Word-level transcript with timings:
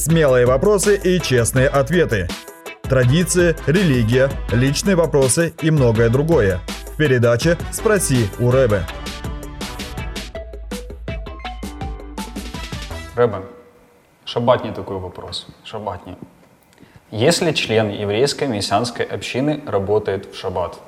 Смелые 0.00 0.46
вопросы 0.46 0.96
и 0.96 1.20
честные 1.20 1.68
ответы. 1.68 2.26
Традиции, 2.84 3.54
религия, 3.66 4.30
личные 4.50 4.96
вопросы 4.96 5.52
и 5.60 5.70
многое 5.70 6.08
другое. 6.08 6.60
В 6.94 6.96
передаче 6.96 7.58
«Спроси 7.70 8.26
у 8.38 8.50
Рэбе». 8.50 8.80
Рэбе, 13.14 13.42
шабатний 14.24 14.72
такой 14.72 14.96
вопрос. 14.96 15.46
Шабатний. 15.64 16.16
Если 17.10 17.52
член 17.52 17.90
еврейской 17.90 18.48
мессианской 18.48 19.04
общины 19.04 19.60
работает 19.66 20.32
в 20.32 20.34
шаббат, 20.34 20.78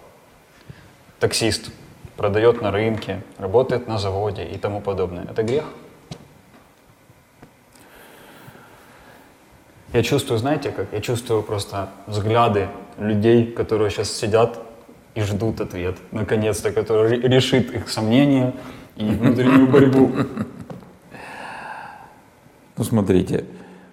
таксист, 1.20 1.70
продает 2.16 2.62
на 2.62 2.70
рынке, 2.70 3.22
работает 3.36 3.86
на 3.88 3.98
заводе 3.98 4.44
и 4.44 4.56
тому 4.56 4.80
подобное, 4.80 5.24
это 5.24 5.42
грех? 5.42 5.64
Я 9.92 10.02
чувствую, 10.02 10.38
знаете 10.38 10.70
как? 10.70 10.92
Я 10.92 11.00
чувствую 11.00 11.42
просто 11.42 11.90
взгляды 12.06 12.68
людей, 12.98 13.52
которые 13.52 13.90
сейчас 13.90 14.10
сидят 14.10 14.58
и 15.14 15.20
ждут 15.20 15.60
ответ, 15.60 15.98
наконец-то, 16.12 16.72
который 16.72 17.20
решит 17.20 17.74
их 17.74 17.90
сомнения 17.90 18.54
и 18.96 19.04
внутреннюю 19.04 19.66
борьбу. 19.66 20.10
Ну, 22.78 22.84
смотрите, 22.84 23.44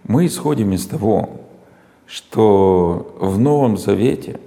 мы 0.05 0.25
исходим 0.25 0.71
из 0.71 0.87
того, 0.87 1.41
что 2.07 3.15
в 3.19 3.37
Новом 3.37 3.77
Завете 3.77 4.39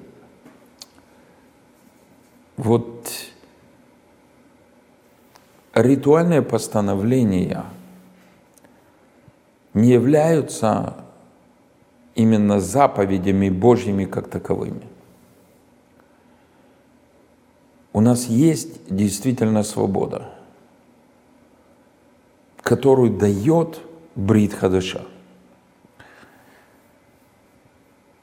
вот 2.57 3.11
ритуальные 5.75 6.41
постановления 6.41 7.65
не 9.75 9.91
являются 9.91 11.02
именно 12.15 12.61
заповедями 12.61 13.49
Божьими 13.49 14.05
как 14.05 14.29
таковыми. 14.29 14.87
У 17.93 18.01
нас 18.01 18.27
есть 18.27 18.81
действительно 18.89 19.63
свобода, 19.63 20.31
которую 22.63 23.17
дает 23.19 23.81
Брит 24.15 24.55
Хадаша. 24.55 25.05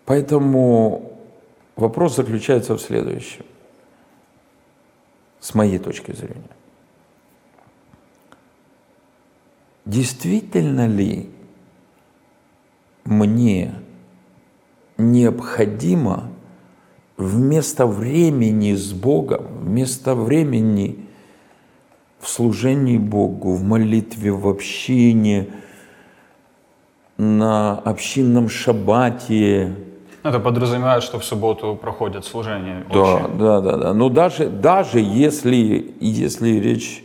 Поэтому 0.06 1.14
вопрос 1.76 2.16
заключается 2.16 2.76
в 2.76 2.82
следующем, 2.82 3.45
с 5.40 5.54
моей 5.54 5.78
точки 5.78 6.14
зрения. 6.14 6.42
Действительно 9.86 10.88
ли 10.88 11.30
мне 13.10 13.74
необходимо 14.98 16.30
вместо 17.18 17.88
времени 17.88 18.76
с 18.76 18.94
Богом, 18.94 19.46
вместо 19.64 20.14
времени 20.14 21.08
в 22.20 22.30
служении 22.30 22.98
Богу, 22.98 23.56
в 23.56 23.64
молитве, 23.64 24.32
в 24.32 24.48
общении, 24.48 25.50
на 27.18 27.80
общинном 27.80 28.48
шаббате. 28.48 29.76
Это 30.22 30.40
подразумевает, 30.40 31.02
что 31.02 31.18
в 31.20 31.26
субботу 31.26 31.78
проходят 31.82 32.26
служения. 32.26 32.86
Да, 32.94 33.00
общие. 33.00 33.38
да, 33.40 33.62
да, 33.62 33.78
да. 33.78 33.94
Но 33.94 34.10
даже, 34.10 34.50
даже 34.50 35.00
если, 35.00 35.96
если 36.00 36.52
речь, 36.60 37.04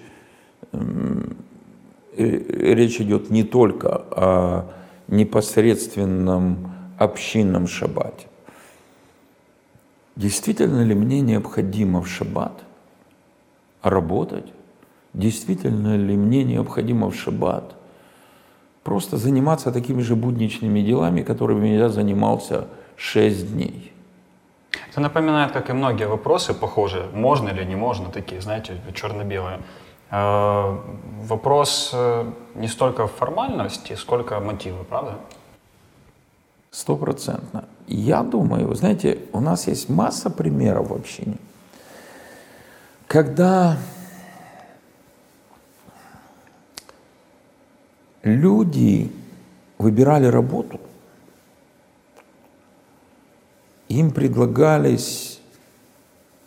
э, 0.72 1.22
речь 2.16 3.00
идет 3.00 3.30
не 3.30 3.42
только 3.42 4.02
о 4.10 4.66
непосредственном 5.08 6.72
общинном 6.98 7.66
шаббате. 7.66 8.26
Действительно 10.16 10.84
ли 10.84 10.94
мне 10.94 11.20
необходимо 11.20 12.00
в 12.00 12.08
шаббат 12.08 12.62
работать? 13.82 14.52
Действительно 15.12 15.96
ли 15.96 16.16
мне 16.16 16.44
необходимо 16.44 17.10
в 17.10 17.14
шаббат 17.14 17.74
просто 18.82 19.16
заниматься 19.16 19.72
такими 19.72 20.02
же 20.02 20.14
будничными 20.14 20.80
делами, 20.80 21.22
которыми 21.22 21.68
я 21.68 21.88
занимался 21.88 22.68
шесть 22.96 23.52
дней? 23.52 23.92
Это 24.90 25.00
напоминает, 25.00 25.52
как 25.52 25.70
и 25.70 25.72
многие 25.72 26.06
вопросы 26.06 26.54
похожие, 26.54 27.06
можно 27.12 27.48
или 27.48 27.64
не 27.64 27.76
можно, 27.76 28.10
такие, 28.10 28.40
знаете, 28.40 28.76
черно-белые. 28.94 29.60
Э, 30.10 30.78
Вопрос 31.24 31.90
э, 31.94 32.30
не 32.54 32.68
столько 32.68 33.06
формальности, 33.06 33.94
сколько 33.94 34.40
мотивы, 34.40 34.84
правда? 34.84 35.16
Стопроцентно. 36.70 37.64
Я 37.86 38.22
думаю, 38.22 38.68
вы 38.68 38.74
знаете, 38.74 39.20
у 39.32 39.40
нас 39.40 39.66
есть 39.66 39.88
масса 39.88 40.28
примеров 40.28 40.90
в 40.90 40.94
общине, 40.94 41.38
когда 43.06 43.78
люди 48.22 49.12
выбирали 49.78 50.26
работу, 50.26 50.80
им 53.88 54.10
предлагались 54.10 55.40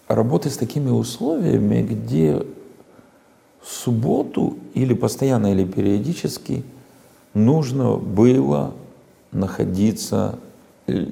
работы 0.08 0.50
с 0.50 0.58
такими 0.58 0.90
условиями, 0.90 1.82
где 1.82 2.46
в 3.68 3.74
субботу 3.74 4.58
или 4.74 4.94
постоянно, 4.94 5.52
или 5.52 5.66
периодически 5.66 6.64
нужно 7.34 7.98
было 7.98 8.74
находиться 9.32 10.40
э, 10.88 11.08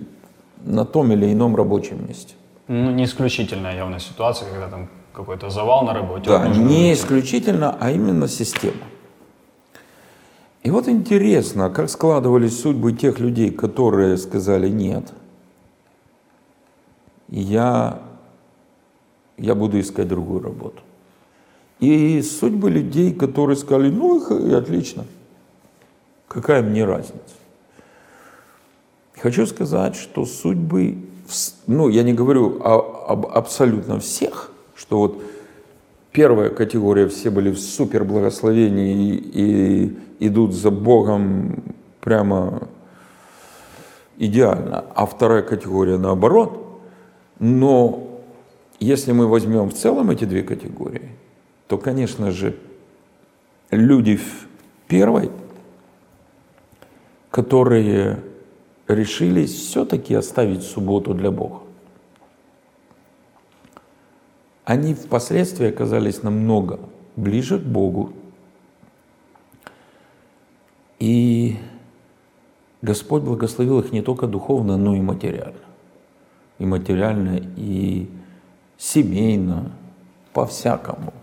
на 0.63 0.85
том 0.85 1.11
или 1.11 1.33
ином 1.33 1.55
рабочем 1.55 2.07
месте. 2.07 2.33
Ну, 2.67 2.91
не 2.91 3.03
исключительная 3.03 3.75
явно 3.75 3.99
ситуация, 3.99 4.49
когда 4.49 4.69
там 4.69 4.87
какой-то 5.13 5.49
завал 5.49 5.85
на 5.85 5.93
работе. 5.93 6.29
Да, 6.29 6.45
нужно 6.45 6.63
не 6.63 6.93
исключительно, 6.93 7.75
а 7.79 7.91
именно 7.91 8.27
система. 8.27 8.83
И 10.63 10.71
вот 10.71 10.87
интересно, 10.87 11.69
как 11.69 11.89
складывались 11.89 12.59
судьбы 12.61 12.93
тех 12.93 13.19
людей, 13.19 13.51
которые 13.51 14.17
сказали 14.17 14.69
нет. 14.69 15.13
Я, 17.27 17.99
я 19.37 19.55
буду 19.55 19.79
искать 19.79 20.07
другую 20.07 20.41
работу. 20.41 20.81
И 21.79 22.21
судьбы 22.21 22.69
людей, 22.69 23.13
которые 23.13 23.57
сказали, 23.57 23.89
ну 23.89 24.19
и 24.37 24.53
отлично, 24.53 25.05
какая 26.27 26.61
мне 26.61 26.85
разница. 26.85 27.19
Хочу 29.17 29.45
сказать, 29.45 29.95
что 29.95 30.25
судьбы, 30.25 30.97
ну 31.67 31.89
я 31.89 32.03
не 32.03 32.13
говорю 32.13 32.61
о- 32.63 33.05
об 33.09 33.25
абсолютно 33.27 33.99
всех, 33.99 34.51
что 34.75 34.99
вот 34.99 35.23
первая 36.11 36.49
категория, 36.49 37.07
все 37.07 37.29
были 37.29 37.51
в 37.51 37.59
супер 37.59 38.05
благословении 38.05 39.15
и, 39.15 39.97
и 40.19 40.27
идут 40.27 40.53
за 40.53 40.71
Богом 40.71 41.63
прямо 41.99 42.69
идеально, 44.17 44.85
а 44.95 45.05
вторая 45.05 45.41
категория 45.41 45.97
наоборот. 45.97 46.61
Но 47.39 48.21
если 48.79 49.11
мы 49.11 49.27
возьмем 49.27 49.69
в 49.69 49.73
целом 49.73 50.09
эти 50.09 50.23
две 50.25 50.43
категории, 50.43 51.09
то, 51.67 51.77
конечно 51.77 52.31
же, 52.31 52.57
люди 53.71 54.17
в 54.17 54.47
первой, 54.87 55.31
которые 57.31 58.23
решились 58.87 59.53
все-таки 59.53 60.13
оставить 60.13 60.63
субботу 60.63 61.13
для 61.13 61.31
Бога, 61.31 61.61
они 64.63 64.93
впоследствии 64.93 65.67
оказались 65.67 66.23
намного 66.23 66.79
ближе 67.15 67.59
к 67.59 67.63
Богу. 67.63 68.13
И 70.99 71.57
Господь 72.81 73.23
благословил 73.23 73.79
их 73.79 73.91
не 73.91 74.01
только 74.01 74.27
духовно, 74.27 74.77
но 74.77 74.95
и 74.95 75.01
материально. 75.01 75.59
И 76.57 76.65
материально, 76.65 77.41
и 77.57 78.09
семейно, 78.77 79.71
по-всякому. 80.33 81.13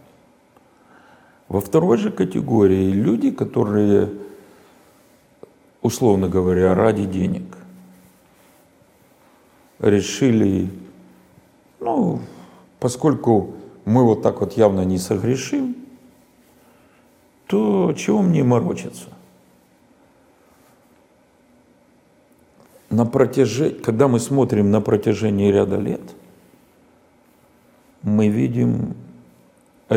Во 1.53 1.61
второй 1.61 1.99
же 1.99 2.11
категории 2.11 2.93
люди, 2.93 3.31
которые, 3.31 4.09
условно 5.83 6.27
говоря, 6.27 6.75
ради 6.75 7.05
денег 7.05 7.43
решили, 9.79 10.71
ну, 11.79 12.21
поскольку 12.81 13.53
мы 13.85 14.03
вот 14.03 14.23
так 14.23 14.41
вот 14.41 14.55
явно 14.55 14.87
не 14.87 14.97
согрешим, 14.97 15.77
то 17.49 17.93
чего 17.99 18.23
мне 18.23 18.43
морочиться? 18.43 19.11
На 22.89 23.05
протяжении, 23.05 23.75
когда 23.75 24.09
мы 24.09 24.21
смотрим 24.21 24.71
на 24.71 24.81
протяжении 24.81 25.53
ряда 25.53 25.77
лет, 25.77 26.15
мы 28.01 28.29
видим 28.29 28.95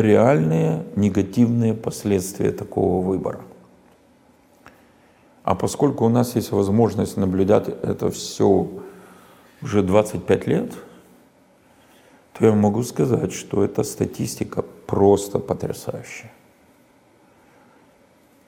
реальные 0.00 0.84
негативные 0.96 1.74
последствия 1.74 2.50
такого 2.52 3.04
выбора. 3.04 3.40
А 5.42 5.54
поскольку 5.54 6.04
у 6.04 6.08
нас 6.08 6.34
есть 6.34 6.52
возможность 6.52 7.16
наблюдать 7.16 7.68
это 7.68 8.10
все 8.10 8.68
уже 9.62 9.82
25 9.82 10.46
лет, 10.46 10.72
то 12.32 12.46
я 12.46 12.52
могу 12.52 12.82
сказать, 12.82 13.32
что 13.32 13.64
эта 13.64 13.82
статистика 13.82 14.62
просто 14.62 15.38
потрясающая. 15.38 16.30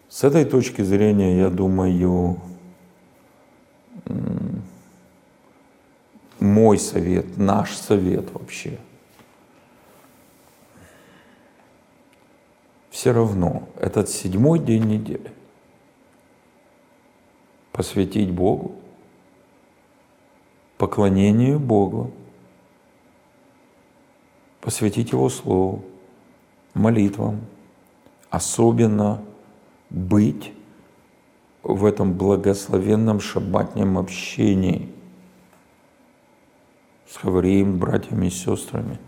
С 0.08 0.24
этой 0.24 0.44
точки 0.44 0.82
зрения, 0.82 1.38
я 1.38 1.50
думаю, 1.50 2.40
мой 6.40 6.78
совет, 6.78 7.36
наш 7.36 7.76
совет 7.76 8.32
вообще, 8.32 8.78
все 12.98 13.12
равно 13.12 13.68
этот 13.76 14.08
седьмой 14.08 14.58
день 14.58 14.82
недели 14.82 15.32
посвятить 17.70 18.32
Богу, 18.32 18.74
поклонению 20.78 21.60
Богу, 21.60 22.10
посвятить 24.60 25.12
Его 25.12 25.28
Слову, 25.28 25.84
молитвам, 26.74 27.42
особенно 28.30 29.22
быть 29.90 30.52
в 31.62 31.84
этом 31.84 32.14
благословенном 32.14 33.20
шаббатнем 33.20 33.96
общении 33.96 34.92
с 37.06 37.16
Хавриим, 37.16 37.78
братьями 37.78 38.26
и 38.26 38.30
сестрами. 38.30 38.98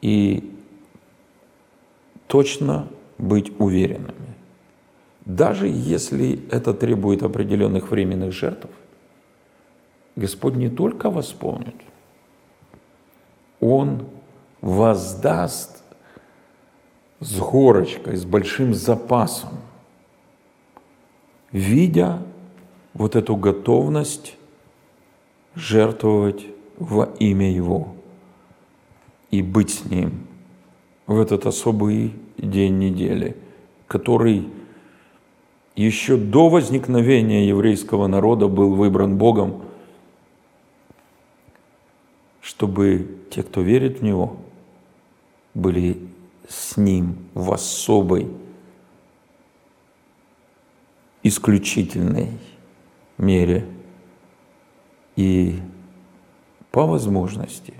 И 0.00 0.51
точно 2.32 2.88
быть 3.18 3.52
уверенными. 3.58 4.34
Даже 5.26 5.68
если 5.68 6.48
это 6.50 6.72
требует 6.72 7.22
определенных 7.22 7.90
временных 7.90 8.32
жертв, 8.32 8.70
Господь 10.16 10.54
не 10.54 10.70
только 10.70 11.10
восполнит, 11.10 11.74
Он 13.60 14.06
воздаст 14.62 15.84
с 17.20 17.38
горочкой, 17.38 18.16
с 18.16 18.24
большим 18.24 18.72
запасом, 18.72 19.58
видя 21.50 22.22
вот 22.94 23.14
эту 23.14 23.36
готовность 23.36 24.38
жертвовать 25.54 26.46
во 26.78 27.10
имя 27.18 27.52
Его 27.52 27.94
и 29.30 29.42
быть 29.42 29.74
с 29.74 29.84
Ним 29.84 30.31
в 31.06 31.18
этот 31.18 31.46
особый 31.46 32.14
день 32.38 32.78
недели, 32.78 33.36
который 33.86 34.48
еще 35.74 36.16
до 36.16 36.48
возникновения 36.48 37.48
еврейского 37.48 38.06
народа 38.06 38.48
был 38.48 38.74
выбран 38.74 39.16
Богом, 39.16 39.62
чтобы 42.40 43.18
те, 43.30 43.42
кто 43.42 43.62
верит 43.62 44.00
в 44.00 44.02
Него, 44.02 44.36
были 45.54 45.98
с 46.48 46.76
Ним 46.76 47.16
в 47.34 47.52
особой, 47.52 48.28
исключительной 51.22 52.30
мере. 53.16 53.66
И 55.16 55.60
по 56.70 56.86
возможности 56.86 57.74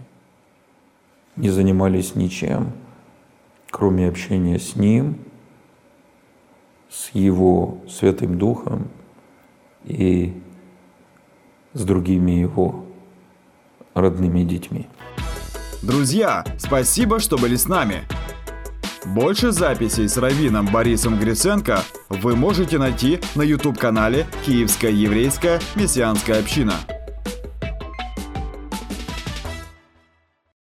не 1.36 1.48
занимались 1.48 2.14
ничем, 2.14 2.72
кроме 3.72 4.06
общения 4.06 4.60
с 4.60 4.76
Ним, 4.76 5.18
с 6.88 7.10
Его 7.14 7.78
Святым 7.88 8.38
Духом 8.38 8.88
и 9.84 10.40
с 11.72 11.82
другими 11.82 12.32
Его 12.32 12.84
родными 13.94 14.44
детьми. 14.44 14.86
Друзья, 15.82 16.44
спасибо, 16.58 17.18
что 17.18 17.38
были 17.38 17.56
с 17.56 17.66
нами. 17.66 18.02
Больше 19.04 19.50
записей 19.50 20.08
с 20.08 20.16
Равином 20.16 20.66
Борисом 20.66 21.18
Гриценко 21.18 21.80
вы 22.08 22.36
можете 22.36 22.78
найти 22.78 23.18
на 23.34 23.42
YouTube-канале 23.42 24.26
«Киевская 24.46 24.92
еврейская 24.92 25.60
мессианская 25.74 26.38
община». 26.38 26.74